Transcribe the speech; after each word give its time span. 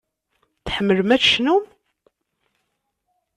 Tḥemmlem 0.65 1.09
ad 1.15 1.21
tecnum? 1.21 1.63